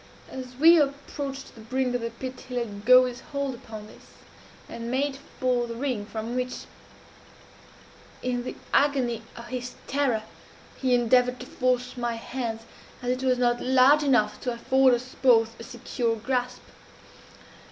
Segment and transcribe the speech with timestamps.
[0.31, 4.07] As we approached the brink of the pit he let go his hold upon this,
[4.67, 6.61] and made for the ring, from which,
[8.23, 10.23] in the agony of his terror,
[10.75, 12.61] he endeavored to force my hands,
[13.03, 16.63] as it was not large enough to afford us both a secure grasp.